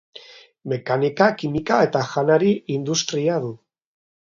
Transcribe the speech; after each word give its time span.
Mekanika-, 0.71 1.27
kimika- 1.43 1.79
eta 1.89 2.03
janari-industria 2.15 3.39
du. 3.47 3.55